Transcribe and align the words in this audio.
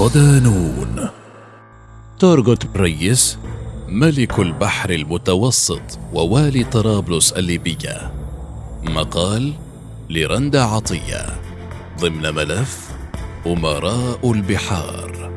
صدانون. 0.00 1.08
تورغوت 2.18 2.66
بريس 2.66 3.38
ملك 3.88 4.38
البحر 4.38 4.90
المتوسط 4.90 5.98
ووالي 6.12 6.64
طرابلس 6.64 7.32
الليبية. 7.32 8.12
مقال 8.82 9.52
لرندا 10.10 10.62
عطية. 10.62 11.26
ضمن 12.00 12.34
ملف 12.34 12.90
أمراء 13.46 14.32
البحار. 14.32 15.32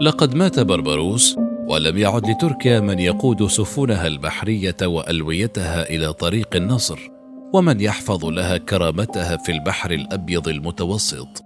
لقد 0.00 0.34
مات 0.34 0.60
بربروس 0.60 1.36
ولم 1.68 1.98
يعد 1.98 2.30
لتركيا 2.30 2.80
من 2.80 2.98
يقود 2.98 3.46
سفنها 3.46 4.06
البحرية 4.06 4.76
وألويتها 4.82 5.90
إلى 5.90 6.12
طريق 6.12 6.56
النصر. 6.56 7.11
ومن 7.52 7.80
يحفظ 7.80 8.24
لها 8.24 8.56
كرامتها 8.56 9.36
في 9.36 9.52
البحر 9.52 9.90
الأبيض 9.90 10.48
المتوسط. 10.48 11.42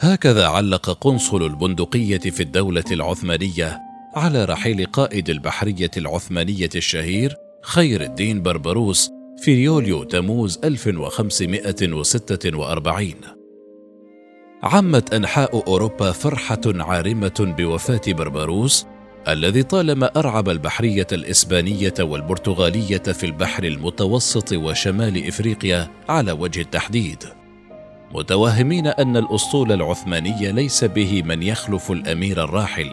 هكذا 0.00 0.46
علق 0.46 0.90
قنصل 0.90 1.46
البندقية 1.46 2.18
في 2.18 2.42
الدولة 2.42 2.84
العثمانية 2.92 3.80
على 4.14 4.44
رحيل 4.44 4.86
قائد 4.86 5.30
البحرية 5.30 5.90
العثمانية 5.96 6.70
الشهير 6.74 7.36
خير 7.62 8.02
الدين 8.02 8.42
بربروس 8.42 9.10
في 9.38 9.50
يوليو 9.50 10.02
تموز 10.02 10.58
1546 10.64 13.14
عمت 14.62 15.14
أنحاء 15.14 15.68
أوروبا 15.68 16.12
فرحة 16.12 16.60
عارمة 16.66 17.54
بوفاة 17.58 18.00
بربروس 18.08 18.86
الذي 19.28 19.62
طالما 19.62 20.10
أرعب 20.16 20.48
البحرية 20.48 21.06
الإسبانية 21.12 21.94
والبرتغالية 22.00 22.98
في 22.98 23.26
البحر 23.26 23.64
المتوسط 23.64 24.52
وشمال 24.52 25.28
إفريقيا 25.28 25.90
على 26.08 26.32
وجه 26.32 26.60
التحديد. 26.60 27.24
متوهمين 28.14 28.86
أن 28.86 29.16
الأسطول 29.16 29.72
العثماني 29.72 30.52
ليس 30.52 30.84
به 30.84 31.22
من 31.22 31.42
يخلف 31.42 31.90
الأمير 31.90 32.44
الراحل 32.44 32.90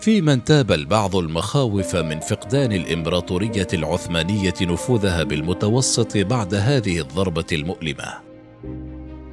فيما 0.00 0.32
انتاب 0.32 0.72
البعض 0.72 1.16
المخاوف 1.16 1.96
من 1.96 2.20
فقدان 2.20 2.72
الإمبراطورية 2.72 3.68
العثمانية 3.74 4.54
نفوذها 4.62 5.22
بالمتوسط 5.22 6.16
بعد 6.16 6.54
هذه 6.54 7.00
الضربة 7.00 7.46
المؤلمة. 7.52 8.14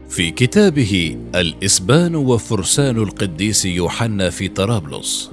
في 0.10 0.32
كتابه 0.32 1.18
الإسبان 1.36 2.16
وفرسان 2.16 2.98
القديس 2.98 3.66
يوحنا 3.66 4.30
في 4.30 4.48
طرابلس 4.48 5.32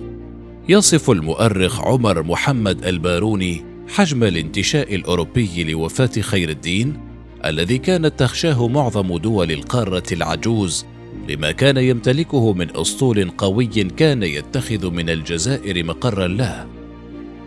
يصف 0.70 1.10
المؤرخ 1.10 1.80
عمر 1.80 2.22
محمد 2.22 2.84
الباروني 2.84 3.64
حجم 3.88 4.24
الانتشاء 4.24 4.94
الأوروبي 4.94 5.64
لوفاة 5.64 6.20
خير 6.20 6.48
الدين 6.48 7.00
الذي 7.44 7.78
كانت 7.78 8.18
تخشاه 8.18 8.68
معظم 8.68 9.16
دول 9.16 9.52
القارة 9.52 10.02
العجوز 10.12 10.86
لما 11.28 11.50
كان 11.52 11.76
يمتلكه 11.76 12.52
من 12.52 12.76
أسطول 12.76 13.30
قوي 13.30 13.66
كان 13.66 14.22
يتخذ 14.22 14.90
من 14.90 15.10
الجزائر 15.10 15.84
مقرا 15.84 16.26
له. 16.26 16.66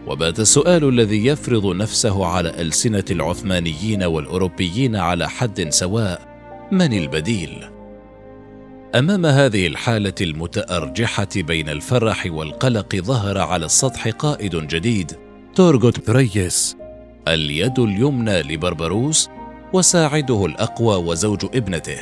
وبات 0.08 0.39
السؤال 0.39 0.89
الذي 0.89 1.25
يفرض 1.25 1.75
نفسه 1.75 2.25
على 2.25 2.61
ألسنة 2.61 3.05
العثمانيين 3.11 4.03
والأوروبيين 4.03 4.95
على 4.95 5.30
حد 5.30 5.69
سواء 5.69 6.27
من 6.72 6.94
البديل؟ 6.94 7.80
أمام 8.96 9.26
هذه 9.26 9.68
الحالة 9.68 10.14
المتأرجحة 10.22 11.28
بين 11.36 11.70
الفرح 11.70 12.26
والقلق 12.26 12.96
ظهر 12.96 13.38
على 13.38 13.66
السطح 13.66 14.08
قائد 14.08 14.56
جديد 14.56 15.12
تورغوت 15.56 16.10
بريس 16.10 16.78
اليد 17.28 17.80
اليمنى 17.80 18.42
لبربروس 18.42 19.30
وساعده 19.74 20.46
الأقوى 20.46 20.96
وزوج 20.96 21.46
ابنته 21.56 21.98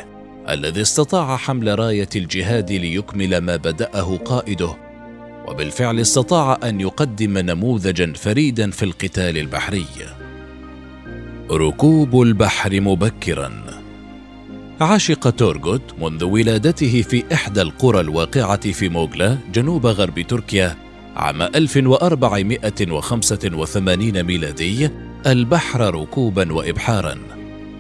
الذي 0.50 0.82
استطاع 0.82 1.38
حمل 1.38 1.80
راية 1.80 2.10
الجهاد 2.16 2.72
ليكمل 2.72 3.38
ما 3.38 3.56
بدأه 3.56 4.18
قائده. 4.18 4.76
وبالفعل 5.48 6.00
استطاع 6.00 6.60
أن 6.64 6.82
يقدم 6.82 7.38
نموذجا 7.38 8.14
فريدا 8.14 8.72
في 8.72 8.84
القتال 8.86 9.38
البحري. 9.38 9.86
ركوب 11.52 12.22
البحر 12.22 12.82
مبكرا. 12.82 13.79
عشق 14.82 15.30
تورغوت 15.30 15.82
منذ 16.02 16.24
ولادته 16.24 17.02
في 17.02 17.24
إحدى 17.34 17.62
القرى 17.62 18.00
الواقعة 18.00 18.72
في 18.72 18.90
موغلا 18.90 19.38
جنوب 19.54 19.86
غرب 19.86 20.20
تركيا 20.20 20.78
عام 21.16 21.42
1485 21.42 24.24
ميلادي 24.24 24.90
البحر 25.28 25.96
ركوبا 25.96 26.54
وإبحارا. 26.54 27.18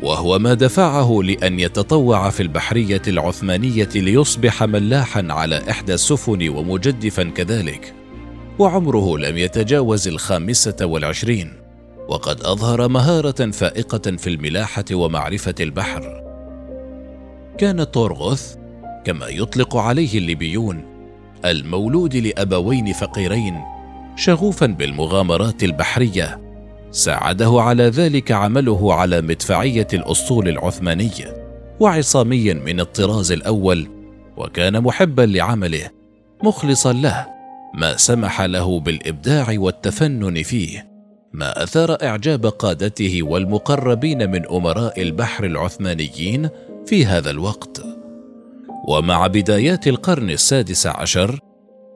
وهو 0.04 0.40
ما 0.40 0.54
دفعه 0.54 1.20
لأن 1.24 1.60
يتطوع 1.60 2.30
في 2.30 2.44
البحرية 2.44 3.02
العثمانية 3.08 3.90
ليصبح 3.96 4.64
ملاحا 4.64 5.28
على 5.30 5.70
إحدى 5.70 5.94
السفن 5.94 6.50
ومجدفا 6.50 7.24
كذلك. 7.24 7.94
وعمره 8.60 9.18
لم 9.18 9.38
يتجاوز 9.38 10.08
الخامسة 10.08 10.76
والعشرين. 10.82 11.54
وقد 12.08 12.42
أظهر 12.42 12.88
مهارة 12.88 13.52
فائقة 13.52 14.18
في 14.18 14.28
الملاحة 14.28 14.86
ومعرفة 14.92 15.56
البحر. 15.60 16.29
كان 17.60 17.92
تورغوث 17.92 18.56
كما 19.06 19.28
يطلق 19.28 19.78
عليه 19.78 20.18
الليبيون 20.18 20.84
المولود 21.46 22.16
لأبوين 22.16 22.94
فقيرين 22.94 23.62
شغوفا 24.16 24.66
بالمغامرات 24.66 25.64
البحرية. 25.64 26.42
ساعده 26.92 27.62
على 27.62 27.84
ذلك 27.84 28.32
عمله 28.32 28.94
على 28.94 29.22
مدفعية 29.22 29.88
الاسطول 29.94 30.48
العثماني 30.48 31.12
وعصامي 31.80 32.54
من 32.54 32.80
الطراز 32.80 33.32
الأول 33.32 33.88
وكان 34.38 34.82
محبا 34.82 35.22
لعمله 35.22 35.90
مخلصا 36.44 36.94
له 36.94 37.28
ما 37.74 37.98
سمح 37.98 38.42
له 38.42 38.80
بالإبداع 38.80 39.46
والتفنن 39.50 40.44
فيه 40.44 40.90
ما 41.34 41.64
أثار 41.64 41.98
إعجاب 42.04 42.46
قادته 42.46 43.24
والمقربين 43.24 44.32
من 44.32 44.46
أمراء 44.48 45.02
البحر 45.02 45.46
العثمانيين 45.46 46.50
في 46.90 47.06
هذا 47.06 47.30
الوقت. 47.30 47.82
ومع 48.88 49.28
بدايات 49.28 49.88
القرن 49.88 50.30
السادس 50.30 50.88
عشر 50.88 51.40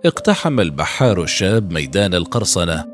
اقتحم 0.06 0.60
البحار 0.60 1.24
الشاب 1.24 1.74
ميدان 1.74 2.14
القرصنة 2.14 2.86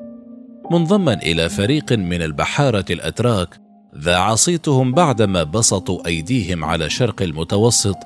منضما 0.72 1.14
إلى 1.14 1.50
فريق 1.50 1.94
من 1.94 2.22
البحارة 2.22 2.86
الأتراك 2.90 3.60
ذاع 3.98 4.36
صيتهم 4.36 4.92
بعدما 4.92 5.44
بسطوا 5.44 6.08
أيديهم 6.08 6.66
على 6.66 6.90
شرق 6.90 7.22
المتوسط 7.22 7.98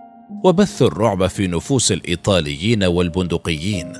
وبثوا 0.43 0.87
الرعب 0.87 1.27
في 1.27 1.47
نفوس 1.47 1.91
الإيطاليين 1.91 2.83
والبندقيين. 2.83 3.93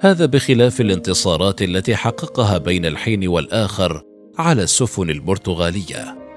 هذا 0.00 0.26
بخلاف 0.26 0.80
الانتصارات 0.80 1.62
التي 1.62 1.96
حققها 1.96 2.58
بين 2.58 2.86
الحين 2.86 3.28
والآخر 3.28 4.02
على 4.38 4.62
السفن 4.62 5.10
البرتغالية. 5.10 6.29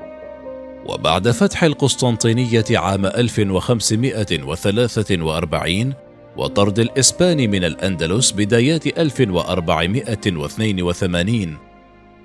وبعد 0.86 1.32
فتح 1.32 1.64
القسطنطينية 1.64 2.66
عام 2.72 3.06
1543 3.06 5.94
وطرد 6.38 6.80
الإسبان 6.80 7.38
من 7.38 7.64
الأندلس 7.64 8.32
بدايات 8.32 9.00
1482 9.00 11.58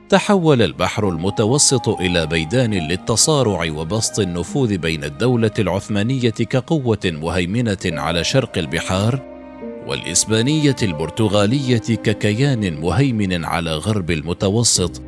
تحول 0.08 0.62
البحر 0.62 1.08
المتوسط 1.08 1.88
إلى 1.88 2.28
ميدان 2.32 2.74
للتصارع 2.74 3.70
وبسط 3.70 4.18
النفوذ 4.18 4.78
بين 4.78 5.04
الدولة 5.04 5.50
العثمانية 5.58 6.30
كقوة 6.30 6.98
مهيمنة 7.04 7.78
على 7.84 8.24
شرق 8.24 8.58
البحار 8.58 9.38
والإسبانية 9.86 10.76
البرتغالية 10.82 11.78
ككيان 11.78 12.80
مهيمن 12.80 13.44
على 13.44 13.70
غرب 13.70 14.10
المتوسط. 14.10 15.07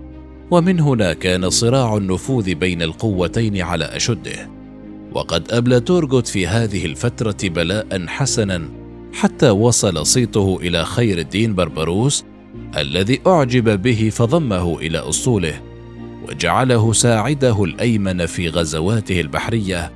ومن 0.51 0.81
هنا 0.81 1.13
كان 1.13 1.51
صراع 1.51 1.97
النفوذ 1.97 2.55
بين 2.55 2.83
القوتين 2.83 3.63
على 3.63 3.85
أشده. 3.85 4.51
وقد 5.13 5.53
أبلى 5.53 5.81
تورغوت 5.81 6.27
في 6.27 6.47
هذه 6.47 6.87
الفترة 6.87 7.37
بلاء 7.43 8.07
حسنا 8.07 8.69
حتى 9.13 9.51
وصل 9.51 10.07
صيته 10.07 10.59
إلى 10.63 10.85
خير 10.85 11.19
الدين 11.19 11.55
بربروس 11.55 12.25
الذي 12.77 13.21
أعجب 13.27 13.83
به 13.83 14.11
فضمه 14.13 14.79
إلى 14.79 15.09
اسطوله 15.09 15.61
وجعله 16.29 16.93
ساعده 16.93 17.65
الأيمن 17.65 18.27
في 18.27 18.49
غزواته 18.49 19.21
البحرية 19.21 19.93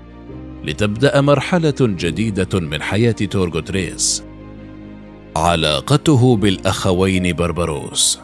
لتبدأ 0.65 1.21
مرحلة 1.21 1.75
جديدة 1.81 2.61
من 2.61 2.83
حياة 2.83 3.12
تورغوتريس. 3.12 4.25
علاقته 5.37 6.37
بالأخوين 6.37 7.33
بربروس. 7.33 8.24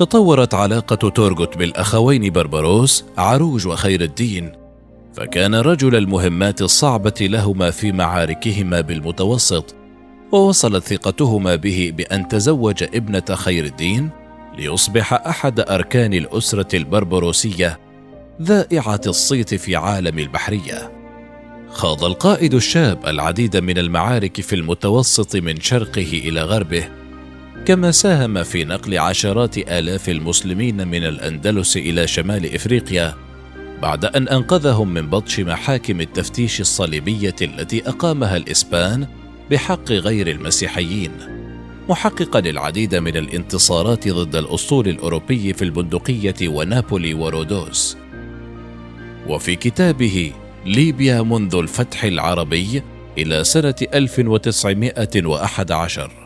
تطورت 0.00 0.54
علاقة 0.54 1.08
تورغوت 1.08 1.58
بالأخوين 1.58 2.32
بربروس 2.32 3.04
عروج 3.18 3.66
وخير 3.66 4.00
الدين 4.00 4.52
فكان 5.14 5.54
رجل 5.54 5.96
المهمات 5.96 6.62
الصعبة 6.62 7.14
لهما 7.20 7.70
في 7.70 7.92
معاركهما 7.92 8.80
بالمتوسط 8.80 9.74
ووصلت 10.32 10.84
ثقتهما 10.84 11.54
به 11.54 11.92
بأن 11.96 12.28
تزوج 12.28 12.82
ابنة 12.82 13.24
خير 13.30 13.64
الدين 13.64 14.10
ليصبح 14.58 15.12
أحد 15.12 15.60
أركان 15.60 16.14
الأسرة 16.14 16.76
البربروسية 16.76 17.78
ذائعة 18.42 19.00
الصيت 19.06 19.54
في 19.54 19.76
عالم 19.76 20.18
البحرية. 20.18 20.92
خاض 21.70 22.04
القائد 22.04 22.54
الشاب 22.54 23.06
العديد 23.06 23.56
من 23.56 23.78
المعارك 23.78 24.40
في 24.40 24.54
المتوسط 24.54 25.36
من 25.36 25.60
شرقه 25.60 26.20
إلى 26.24 26.42
غربه 26.42 26.99
كما 27.66 27.90
ساهم 27.90 28.42
في 28.42 28.64
نقل 28.64 28.98
عشرات 28.98 29.58
آلاف 29.58 30.08
المسلمين 30.08 30.88
من 30.88 31.04
الأندلس 31.04 31.76
إلى 31.76 32.06
شمال 32.06 32.54
إفريقيا 32.54 33.14
بعد 33.82 34.04
أن 34.04 34.28
أنقذهم 34.28 34.94
من 34.94 35.10
بطش 35.10 35.40
محاكم 35.40 36.00
التفتيش 36.00 36.60
الصليبية 36.60 37.34
التي 37.42 37.88
أقامها 37.88 38.36
الإسبان 38.36 39.06
بحق 39.50 39.92
غير 39.92 40.30
المسيحيين 40.30 41.10
محققا 41.88 42.38
العديد 42.38 42.94
من 42.94 43.16
الانتصارات 43.16 44.08
ضد 44.08 44.36
الأسطول 44.36 44.88
الأوروبي 44.88 45.52
في 45.52 45.62
البندقية 45.62 46.48
ونابولي 46.48 47.14
ورودوس. 47.14 47.96
وفي 49.26 49.56
كتابه 49.56 50.32
ليبيا 50.66 51.22
منذ 51.22 51.54
الفتح 51.54 52.04
العربي 52.04 52.82
إلى 53.18 53.44
سنة 53.44 53.74
1911 53.94 56.19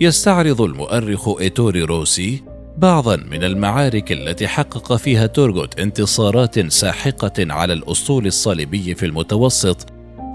يستعرض 0.00 0.60
المؤرخ 0.60 1.28
إيتوري 1.40 1.82
روسي 1.82 2.42
بعضا 2.76 3.16
من 3.16 3.44
المعارك 3.44 4.12
التي 4.12 4.48
حقق 4.48 4.96
فيها 4.96 5.26
تورغوت 5.26 5.80
انتصارات 5.80 6.72
ساحقة 6.72 7.52
على 7.52 7.72
الأسطول 7.72 8.26
الصليبي 8.26 8.94
في 8.94 9.06
المتوسط 9.06 9.86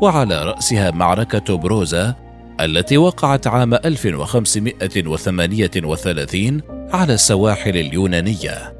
وعلى 0.02 0.44
رأسها 0.44 0.92
معركة 0.92 1.58
بروزا 1.58 2.16
التي 2.62 2.98
وقعت 2.98 3.48
عام 3.48 3.74
1538 3.74 6.62
على 6.92 7.14
السواحل 7.14 7.78
اليونانية. 7.78 8.76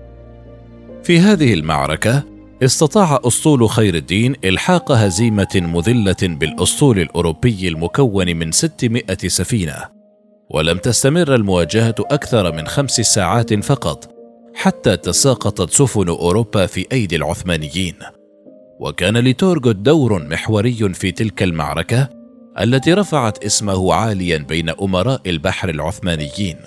في 1.04 1.20
هذه 1.20 1.54
المعركة 1.54 2.24
استطاع 2.64 3.20
أسطول 3.24 3.70
خير 3.70 3.96
الدين 3.96 4.36
إلحاق 4.44 4.92
هزيمة 4.92 5.48
مذلة 5.56 6.16
بالأسطول 6.22 7.00
الأوروبي 7.00 7.68
المكون 7.68 8.36
من 8.36 8.52
600 8.52 9.04
سفينة 9.28 9.95
ولم 10.50 10.78
تستمر 10.78 11.36
المواجهة 11.36 11.96
أكثر 12.00 12.52
من 12.52 12.68
خمس 12.68 12.92
ساعات 12.92 13.54
فقط 13.54 14.16
حتى 14.56 14.98
تساقطت 14.98 15.70
سفن 15.70 16.08
أوروبا 16.10 16.66
في 16.66 16.86
أيدي 16.92 17.16
العثمانيين. 17.16 17.96
وكان 18.80 19.18
لتورغوت 19.18 19.76
دور 19.76 20.28
محوري 20.28 20.94
في 20.94 21.12
تلك 21.12 21.44
المعركة 21.44 22.10
التي 22.60 22.94
رفعت 22.94 23.46
اسمه 23.46 23.94
عاليا 23.94 24.38
بين 24.38 24.70
أمراء 24.70 25.22
البحر 25.26 25.70
العثمانيين. 25.70 26.58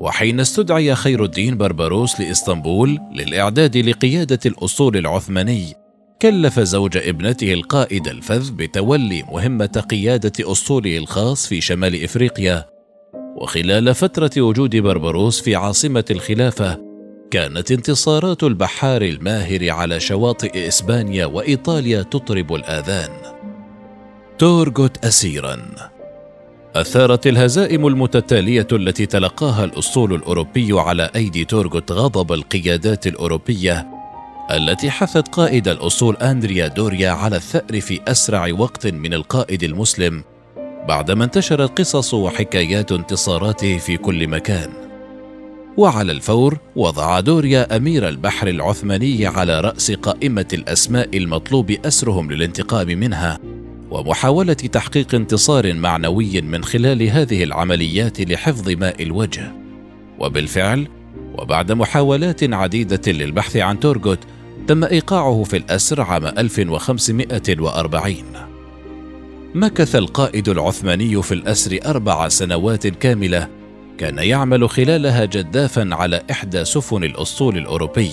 وحين 0.00 0.40
استدعي 0.40 0.94
خير 0.94 1.24
الدين 1.24 1.56
بربروس 1.56 2.20
لإسطنبول 2.20 2.98
للإعداد 3.12 3.76
لقيادة 3.76 4.38
الأسطول 4.46 4.96
العثماني 4.96 5.74
كلف 6.22 6.60
زوج 6.60 6.96
ابنته 6.96 7.52
القائد 7.52 8.08
الفذ 8.08 8.52
بتولي 8.52 9.22
مهمة 9.22 9.84
قيادة 9.90 10.52
أسطوله 10.52 10.98
الخاص 10.98 11.46
في 11.46 11.60
شمال 11.60 12.04
إفريقيا 12.04 12.73
وخلال 13.36 13.94
فترة 13.94 14.30
وجود 14.38 14.76
بربروس 14.76 15.40
في 15.40 15.56
عاصمة 15.56 16.04
الخلافة 16.10 16.80
كانت 17.30 17.72
انتصارات 17.72 18.42
البحار 18.42 19.02
الماهر 19.02 19.70
على 19.70 20.00
شواطئ 20.00 20.68
إسبانيا 20.68 21.26
وإيطاليا 21.26 22.02
تطرب 22.02 22.54
الآذان. 22.54 23.10
تورغوت 24.38 25.04
أسيراً. 25.04 25.58
أثارت 26.74 27.26
الهزائم 27.26 27.86
المتتالية 27.86 28.66
التي 28.72 29.06
تلقاها 29.06 29.64
الأسطول 29.64 30.14
الأوروبي 30.14 30.72
على 30.72 31.10
أيدي 31.16 31.44
تورغوت 31.44 31.92
غضب 31.92 32.32
القيادات 32.32 33.06
الأوروبية 33.06 33.86
التي 34.50 34.90
حثت 34.90 35.28
قائد 35.28 35.68
الاسطول 35.68 36.16
أندريا 36.16 36.68
دوريا 36.68 37.10
على 37.10 37.36
الثأر 37.36 37.80
في 37.80 38.00
أسرع 38.08 38.52
وقت 38.58 38.86
من 38.86 39.14
القائد 39.14 39.62
المسلم 39.62 40.24
بعدما 40.88 41.24
انتشرت 41.24 41.78
قصص 41.78 42.14
وحكايات 42.14 42.92
انتصاراته 42.92 43.78
في 43.78 43.96
كل 43.96 44.28
مكان. 44.28 44.70
وعلى 45.76 46.12
الفور 46.12 46.58
وضع 46.76 47.20
دوريا 47.20 47.76
أمير 47.76 48.08
البحر 48.08 48.48
العثماني 48.48 49.26
على 49.26 49.60
رأس 49.60 49.90
قائمة 49.90 50.46
الأسماء 50.52 51.16
المطلوب 51.16 51.70
أسرهم 51.70 52.30
للانتقام 52.30 52.86
منها 52.86 53.38
ومحاولة 53.90 54.52
تحقيق 54.52 55.14
انتصار 55.14 55.74
معنوي 55.74 56.40
من 56.40 56.64
خلال 56.64 57.02
هذه 57.02 57.44
العمليات 57.44 58.20
لحفظ 58.20 58.70
ماء 58.70 59.02
الوجه. 59.02 59.52
وبالفعل 60.18 60.88
وبعد 61.38 61.72
محاولات 61.72 62.54
عديدة 62.54 63.12
للبحث 63.12 63.56
عن 63.56 63.80
تورغوت 63.80 64.20
تم 64.66 64.84
إيقاعه 64.84 65.42
في 65.42 65.56
الأسر 65.56 66.00
عام 66.00 66.26
1540 66.26 68.53
مكث 69.54 69.96
القائد 69.96 70.48
العثماني 70.48 71.22
في 71.22 71.34
الأسر 71.34 71.78
أربع 71.86 72.28
سنوات 72.28 72.86
كاملة 72.86 73.48
كان 73.98 74.18
يعمل 74.18 74.68
خلالها 74.68 75.24
جدافا 75.24 75.88
على 75.92 76.22
إحدى 76.30 76.64
سفن 76.64 77.04
الأسطول 77.04 77.58
الأوروبي 77.58 78.10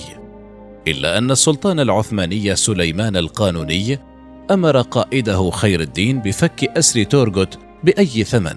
إلا 0.88 1.18
أن 1.18 1.30
السلطان 1.30 1.80
العثماني 1.80 2.56
سليمان 2.56 3.16
القانوني 3.16 3.98
أمر 4.50 4.80
قائده 4.80 5.50
خير 5.50 5.80
الدين 5.80 6.18
بفك 6.20 6.64
أسر 6.64 7.02
تورغوت 7.02 7.58
بأي 7.84 8.24
ثمن 8.24 8.56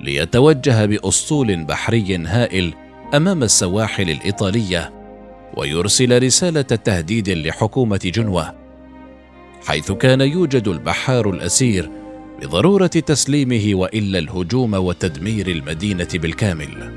ليتوجه 0.00 0.84
بأسطول 0.84 1.64
بحري 1.64 2.16
هائل 2.16 2.74
أمام 3.14 3.42
السواحل 3.42 4.10
الإيطالية 4.10 4.92
ويرسل 5.56 6.22
رسالة 6.22 6.62
تهديد 6.62 7.28
لحكومة 7.28 8.00
جنوة 8.04 8.54
حيث 9.66 9.92
كان 9.92 10.20
يوجد 10.20 10.68
البحار 10.68 11.30
الأسير 11.30 11.99
بضروره 12.40 12.86
تسليمه 12.86 13.70
وإلا 13.74 14.18
الهجوم 14.18 14.74
وتدمير 14.74 15.48
المدينة 15.48 16.08
بالكامل. 16.14 16.92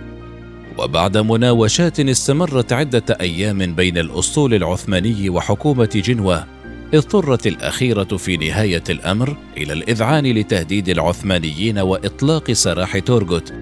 وبعد 0.78 1.18
مناوشات 1.18 2.00
استمرت 2.00 2.74
عدة 2.74 3.18
أيام 3.22 3.76
بين 3.76 3.98
الاسطول 3.98 4.54
العثماني 4.54 5.30
وحكومة 5.30 5.90
جنوة 5.96 6.46
اضطرت 6.94 7.48
الأخيرة 7.48 8.18
في 8.18 8.38
نهاية 8.38 8.84
الأمر 8.90 9.38
إلى 9.58 9.74
الإذعان 9.74 10.26
لتهديد 10.26 10.90
العثمانيين 10.90 11.80
وإطلاق 11.80 12.52
سراح 12.52 13.00
تورغوت 13.00 13.54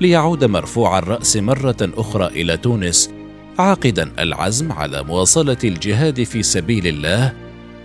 ليعود 0.00 0.44
مرفوع 0.44 0.98
الرأس 0.98 1.36
مرة 1.36 1.76
أخرى 1.80 2.26
إلى 2.26 2.56
تونس 2.56 3.10
عاقدا 3.58 4.12
العزم 4.18 4.72
على 4.72 5.02
مواصلة 5.02 5.58
الجهاد 5.64 6.22
في 6.22 6.42
سبيل 6.42 6.86
الله 6.86 7.32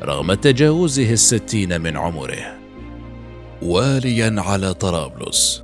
رغم 0.03 0.33
تجاوزه 0.33 1.13
الستين 1.13 1.81
من 1.81 1.97
عمره. 1.97 2.54
واليا 3.61 4.35
على 4.37 4.73
طرابلس. 4.73 5.63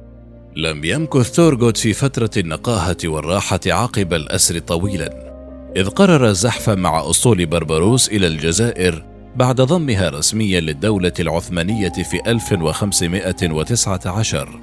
لم 0.55 0.83
يمكث 0.83 1.31
ثورغوت 1.31 1.77
في 1.77 1.93
فترة 1.93 2.29
النقاهة 2.38 2.98
والراحة 3.05 3.60
عقب 3.67 4.13
الأسر 4.13 4.60
طويلا 4.60 5.31
إذ 5.75 5.89
قرر 5.89 6.29
الزحف 6.29 6.69
مع 6.69 7.10
أسطول 7.10 7.45
بربروس 7.45 8.10
إلى 8.10 8.27
الجزائر 8.27 9.05
بعد 9.36 9.62
ضمها 9.62 10.10
رسميا 10.10 10.60
للدولة 10.60 11.13
العثمانية 11.19 11.89
في 11.89 12.21
1519 12.27 14.60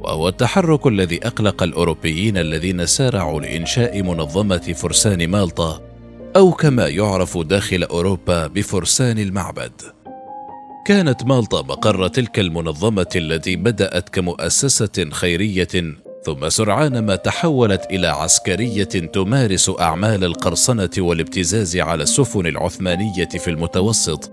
وهو 0.00 0.28
التحرك 0.28 0.86
الذي 0.86 1.26
أقلق 1.26 1.62
الأوروبيين 1.62 2.38
الذين 2.38 2.86
سارعوا 2.86 3.40
لإنشاء 3.40 4.02
منظمة 4.02 4.74
فرسان 4.76 5.28
مالطا 5.28 5.80
أو 6.36 6.52
كما 6.52 6.88
يعرف 6.88 7.38
داخل 7.38 7.82
أوروبا 7.82 8.46
بفرسان 8.46 9.18
المعبد. 9.18 9.95
كانت 10.86 11.24
مالطا 11.24 11.62
مقر 11.62 12.08
تلك 12.08 12.38
المنظمة 12.38 13.06
التي 13.16 13.56
بدأت 13.56 14.08
كمؤسسة 14.08 15.10
خيرية 15.10 15.94
ثم 16.24 16.48
سرعان 16.48 16.98
ما 16.98 17.16
تحولت 17.16 17.86
إلى 17.90 18.06
عسكرية 18.06 18.84
تمارس 18.84 19.70
أعمال 19.80 20.24
القرصنة 20.24 20.90
والابتزاز 20.98 21.76
على 21.76 22.02
السفن 22.02 22.46
العثمانية 22.46 23.28
في 23.28 23.50
المتوسط. 23.50 24.32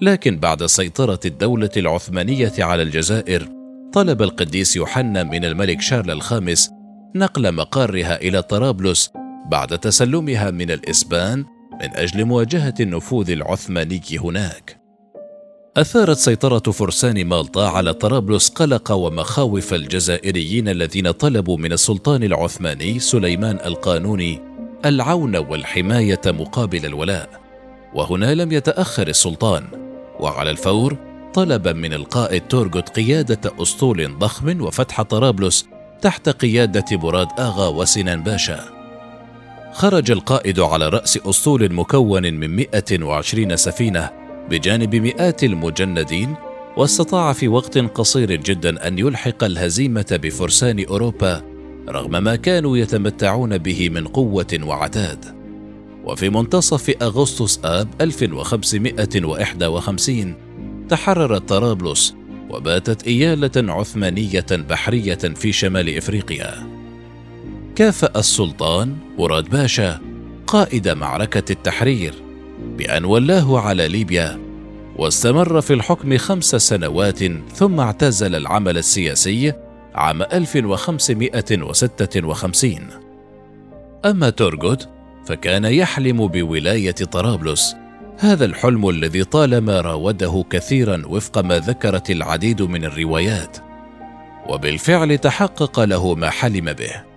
لكن 0.00 0.38
بعد 0.38 0.66
سيطرة 0.66 1.20
الدولة 1.24 1.70
العثمانية 1.76 2.52
على 2.58 2.82
الجزائر 2.82 3.48
طلب 3.92 4.22
القديس 4.22 4.76
يوحنا 4.76 5.22
من 5.22 5.44
الملك 5.44 5.80
شارل 5.80 6.10
الخامس 6.10 6.70
نقل 7.14 7.52
مقارها 7.52 8.16
إلى 8.16 8.42
طرابلس 8.42 9.10
بعد 9.50 9.78
تسلمها 9.78 10.50
من 10.50 10.70
الإسبان 10.70 11.38
من 11.82 11.96
أجل 11.96 12.24
مواجهة 12.24 12.74
النفوذ 12.80 13.30
العثماني 13.30 14.02
هناك. 14.20 14.85
أثارت 15.76 16.16
سيطرة 16.16 16.72
فرسان 16.72 17.24
مالطا 17.24 17.68
على 17.68 17.92
طرابلس 17.92 18.48
قلق 18.48 18.92
ومخاوف 18.92 19.74
الجزائريين 19.74 20.68
الذين 20.68 21.10
طلبوا 21.10 21.56
من 21.56 21.72
السلطان 21.72 22.22
العثماني 22.22 22.98
سليمان 22.98 23.58
القانوني 23.64 24.40
العون 24.84 25.36
والحماية 25.36 26.20
مقابل 26.26 26.86
الولاء، 26.86 27.40
وهنا 27.94 28.34
لم 28.34 28.52
يتأخر 28.52 29.08
السلطان، 29.08 29.64
وعلى 30.20 30.50
الفور 30.50 30.96
طلب 31.34 31.68
من 31.68 31.92
القائد 31.92 32.42
تورغوت 32.48 32.88
قيادة 32.88 33.52
أسطول 33.62 34.18
ضخم 34.18 34.62
وفتح 34.62 35.02
طرابلس 35.02 35.66
تحت 36.02 36.28
قيادة 36.28 36.96
مراد 36.96 37.28
آغا 37.38 37.68
وسنان 37.68 38.22
باشا. 38.22 38.60
خرج 39.72 40.10
القائد 40.10 40.60
على 40.60 40.88
رأس 40.88 41.18
أسطول 41.26 41.72
مكون 41.72 42.34
من 42.34 42.56
120 42.56 43.56
سفينة 43.56 44.25
بجانب 44.50 44.94
مئات 44.94 45.44
المجندين 45.44 46.34
واستطاع 46.76 47.32
في 47.32 47.48
وقت 47.48 47.78
قصير 47.78 48.36
جدا 48.36 48.88
أن 48.88 48.98
يلحق 48.98 49.44
الهزيمة 49.44 50.20
بفرسان 50.22 50.84
أوروبا 50.84 51.42
رغم 51.88 52.24
ما 52.24 52.36
كانوا 52.36 52.76
يتمتعون 52.76 53.58
به 53.58 53.88
من 53.88 54.06
قوة 54.06 54.58
وعتاد. 54.62 55.24
وفي 56.04 56.30
منتصف 56.30 57.02
أغسطس 57.02 57.60
آب 57.64 57.88
1551 58.00 60.34
تحررت 60.88 61.48
طرابلس 61.48 62.14
وباتت 62.50 63.06
إيالة 63.06 63.72
عثمانية 63.72 64.46
بحرية 64.50 65.14
في 65.14 65.52
شمال 65.52 65.96
إفريقيا. 65.96 66.66
كافأ 67.76 68.18
السلطان 68.18 68.96
مراد 69.18 69.50
باشا 69.50 70.00
قائد 70.46 70.88
معركة 70.88 71.52
التحرير. 71.52 72.25
بأن 72.76 73.04
ولاه 73.04 73.60
على 73.60 73.88
ليبيا 73.88 74.38
واستمر 74.96 75.60
في 75.60 75.72
الحكم 75.72 76.18
خمس 76.18 76.56
سنوات 76.56 77.18
ثم 77.54 77.80
اعتزل 77.80 78.34
العمل 78.34 78.78
السياسي 78.78 79.52
عام 79.94 80.22
1556 80.22 82.78
أما 84.04 84.30
تورغوت 84.30 84.88
فكان 85.26 85.64
يحلم 85.64 86.26
بولاية 86.26 86.92
طرابلس 86.92 87.76
هذا 88.18 88.44
الحلم 88.44 88.88
الذي 88.88 89.24
طالما 89.24 89.80
راوده 89.80 90.44
كثيرا 90.50 91.02
وفق 91.06 91.38
ما 91.38 91.58
ذكرت 91.58 92.10
العديد 92.10 92.62
من 92.62 92.84
الروايات 92.84 93.56
وبالفعل 94.48 95.18
تحقق 95.18 95.80
له 95.80 96.14
ما 96.14 96.30
حلم 96.30 96.72
به. 96.72 97.15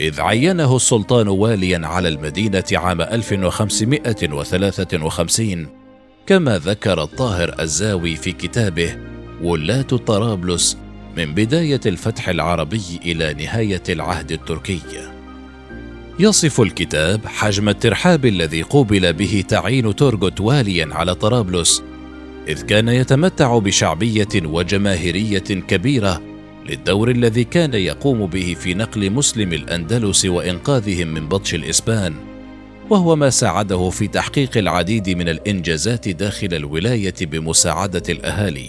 إذ 0.00 0.20
عينه 0.20 0.76
السلطان 0.76 1.28
واليا 1.28 1.86
على 1.86 2.08
المدينة 2.08 2.64
عام 2.72 3.00
1553 3.00 5.66
كما 6.26 6.58
ذكر 6.58 7.02
الطاهر 7.02 7.54
الزاوي 7.60 8.16
في 8.16 8.32
كتابه 8.32 8.96
ولاة 9.42 9.82
طرابلس 9.82 10.78
من 11.16 11.34
بداية 11.34 11.80
الفتح 11.86 12.28
العربي 12.28 12.82
إلى 13.04 13.34
نهاية 13.34 13.82
العهد 13.88 14.32
التركي. 14.32 14.80
يصف 16.18 16.60
الكتاب 16.60 17.26
حجم 17.26 17.68
الترحاب 17.68 18.26
الذي 18.26 18.62
قوبل 18.62 19.12
به 19.12 19.44
تعيين 19.48 19.96
تورغوت 19.96 20.40
واليا 20.40 20.88
على 20.92 21.14
طرابلس، 21.14 21.82
إذ 22.48 22.62
كان 22.62 22.88
يتمتع 22.88 23.58
بشعبية 23.58 24.28
وجماهيرية 24.34 25.38
كبيرة 25.38 26.33
للدور 26.68 27.10
الذي 27.10 27.44
كان 27.44 27.74
يقوم 27.74 28.26
به 28.26 28.56
في 28.60 28.74
نقل 28.74 29.10
مسلم 29.10 29.52
الأندلس 29.52 30.24
وإنقاذهم 30.24 31.08
من 31.08 31.28
بطش 31.28 31.54
الإسبان 31.54 32.14
وهو 32.90 33.16
ما 33.16 33.30
ساعده 33.30 33.90
في 33.90 34.06
تحقيق 34.06 34.56
العديد 34.56 35.10
من 35.10 35.28
الإنجازات 35.28 36.08
داخل 36.08 36.54
الولاية 36.54 37.14
بمساعدة 37.20 38.02
الأهالي. 38.08 38.68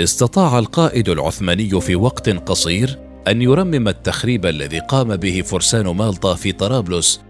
استطاع 0.00 0.58
القائد 0.58 1.08
العثماني 1.08 1.80
في 1.80 1.96
وقت 1.96 2.28
قصير 2.28 2.98
أن 3.28 3.42
يرمم 3.42 3.88
التخريب 3.88 4.46
الذي 4.46 4.78
قام 4.78 5.16
به 5.16 5.42
فرسان 5.42 5.86
مالطا 5.86 6.34
في 6.34 6.52
طرابلس 6.52 7.20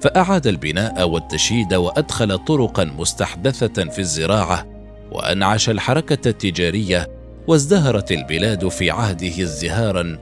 فأعاد 0.00 0.46
البناء 0.46 1.08
والتشييد 1.08 1.74
وأدخل 1.74 2.38
طرقا 2.38 2.84
مستحدثة 2.84 3.84
في 3.84 3.98
الزراعة 3.98 4.66
وأنعش 5.12 5.70
الحركة 5.70 6.28
التجارية 6.28 7.23
وازدهرت 7.46 8.12
البلاد 8.12 8.68
في 8.68 8.90
عهده 8.90 9.42
ازدهارا 9.42 10.18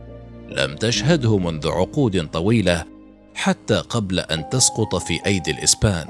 لم 0.48 0.76
تشهده 0.76 1.38
منذ 1.38 1.68
عقود 1.68 2.28
طويلة 2.30 2.84
حتى 3.34 3.74
قبل 3.74 4.20
أن 4.20 4.48
تسقط 4.48 4.94
في 4.96 5.20
أيدي 5.26 5.50
الإسبان. 5.50 6.06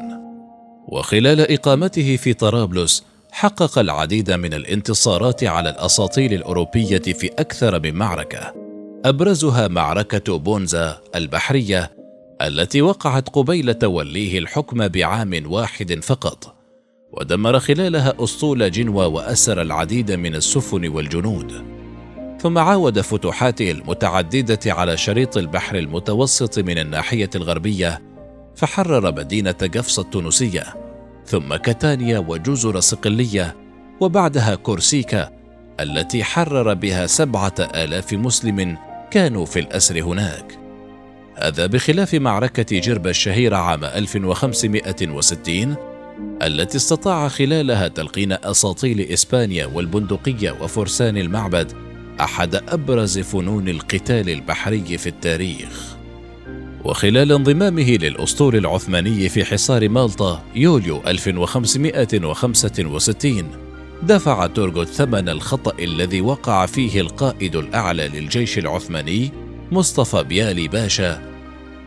وخلال 0.88 1.52
إقامته 1.52 2.16
في 2.16 2.34
طرابلس 2.34 3.04
حقق 3.30 3.78
العديد 3.78 4.30
من 4.30 4.54
الانتصارات 4.54 5.44
على 5.44 5.70
الأساطيل 5.70 6.34
الأوروبية 6.34 6.98
في 6.98 7.26
أكثر 7.26 7.80
من 7.80 7.94
معركة. 7.94 8.54
أبرزها 9.04 9.68
معركة 9.68 10.38
بونزا 10.38 11.00
البحرية 11.14 11.92
التي 12.42 12.82
وقعت 12.82 13.28
قبيل 13.28 13.74
توليه 13.74 14.38
الحكم 14.38 14.88
بعام 14.88 15.42
واحد 15.46 16.00
فقط. 16.02 16.51
ودمر 17.12 17.58
خلالها 17.58 18.14
أسطول 18.18 18.70
جنوى 18.70 19.06
وأسر 19.06 19.62
العديد 19.62 20.12
من 20.12 20.34
السفن 20.34 20.88
والجنود. 20.88 21.64
ثم 22.40 22.58
عاود 22.58 23.00
فتوحاته 23.00 23.70
المتعددة 23.70 24.72
على 24.72 24.96
شريط 24.96 25.36
البحر 25.36 25.76
المتوسط 25.76 26.58
من 26.58 26.78
الناحية 26.78 27.30
الغربية 27.34 28.02
فحرر 28.56 29.12
مدينة 29.12 29.52
قفص 29.52 29.98
التونسية 29.98 30.64
ثم 31.26 31.56
كتانيا 31.56 32.18
وجزر 32.18 32.80
صقليه 32.80 33.56
وبعدها 34.00 34.54
كورسيكا 34.54 35.30
التي 35.80 36.24
حرر 36.24 36.74
بها 36.74 37.06
سبعة 37.06 37.54
آلاف 37.60 38.12
مسلم 38.12 38.76
كانوا 39.10 39.46
في 39.46 39.60
الأسر 39.60 40.02
هناك. 40.02 40.58
هذا 41.36 41.66
بخلاف 41.66 42.14
معركة 42.14 42.78
جربة 42.78 43.10
الشهيرة 43.10 43.56
عام 43.56 43.84
1560 43.84 45.91
التي 46.42 46.76
استطاع 46.76 47.28
خلالها 47.28 47.88
تلقين 47.88 48.32
أساطيل 48.32 49.00
إسبانيا 49.00 49.66
والبندقية 49.66 50.56
وفرسان 50.60 51.16
المعبد 51.16 51.72
أحد 52.20 52.54
أبرز 52.54 53.18
فنون 53.18 53.68
القتال 53.68 54.30
البحري 54.30 54.98
في 54.98 55.06
التاريخ. 55.06 55.96
وخلال 56.84 57.32
انضمامه 57.32 57.90
للأسطول 57.90 58.56
العثماني 58.56 59.28
في 59.28 59.44
حصار 59.44 59.88
مالطا 59.88 60.42
يوليو 60.54 61.02
1565 61.06 63.50
دفع 64.02 64.46
تورغوت 64.46 64.88
ثمن 64.88 65.28
الخطأ 65.28 65.72
الذي 65.78 66.20
وقع 66.20 66.66
فيه 66.66 67.00
القائد 67.00 67.56
الأعلى 67.56 68.08
للجيش 68.08 68.58
العثماني 68.58 69.30
مصطفى 69.72 70.22
بيالي 70.22 70.68
باشا 70.68 71.31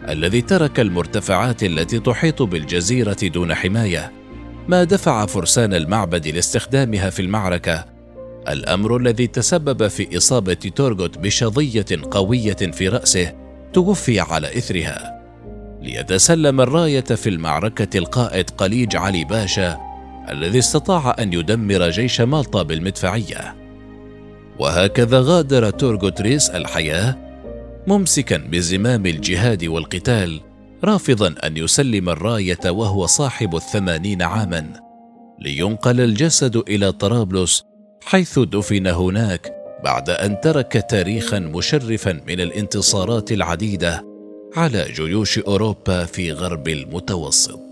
الذي 0.10 0.42
ترك 0.42 0.80
المرتفعات 0.80 1.64
التي 1.64 2.00
تحيط 2.00 2.42
بالجزيرة 2.42 3.18
دون 3.24 3.54
حماية 3.54 4.12
ما 4.68 4.84
دفع 4.84 5.26
فرسان 5.26 5.74
المعبد 5.74 6.28
لاستخدامها 6.28 7.10
في 7.10 7.22
المعركة. 7.22 7.86
الأمر 8.50 8.98
الذي 8.98 9.28
تسبب 9.28 9.88
في 9.88 10.18
إصابة 10.18 10.54
تورغوت 10.54 11.18
بشظية 11.18 11.86
قوية 12.12 12.56
في 12.56 12.88
رأسه 12.88 13.34
توفي 13.74 14.20
على 14.20 14.58
إثرها. 14.58 15.22
ليتسلم 15.82 16.62
الراية 16.62 17.02
في 17.02 17.30
المعركة 17.30 17.98
القائد 17.98 18.50
قليج 18.50 18.96
علي 18.96 19.24
باشا 19.24 19.78
الذي 20.30 20.60
استطاع 20.60 21.16
أن 21.20 21.34
يدمر 21.34 21.90
جيش 21.90 22.22
مالطا 22.22 22.64
بالمدفعية. 22.64 23.56
وهكذا 24.60 25.20
غادر 25.20 25.70
تورغوت 25.70 26.22
ريس 26.22 26.50
الحياة 26.50 27.25
ممسكا 27.88 28.38
بزمام 28.38 29.06
الجهاد 29.06 29.66
والقتال 29.66 30.42
رافضا 30.84 31.36
أن 31.44 31.58
يسلم 31.58 32.10
الراية 32.10 32.60
وهو 32.66 33.06
صاحب 33.06 33.56
الثمانين 33.56 34.22
عاما. 34.22 34.74
لينقل 35.40 36.02
الجسد 36.02 36.56
إلى 36.56 36.92
طرابلس 36.92 37.64
حيث 38.06 38.40
دفن 38.40 38.88
هناك 38.88 39.52
بعد 39.84 40.10
أن 40.10 40.42
ترك 40.42 40.86
تاريخا 40.90 41.40
مشرفا 41.40 42.22
من 42.28 42.40
الانتصارات 42.40 43.32
العديدة 43.32 44.06
على 44.56 44.86
جيوش 44.92 45.40
أوروبا 45.40 46.06
في 46.06 46.32
غرب 46.32 46.68
المتوسط. 46.68 47.65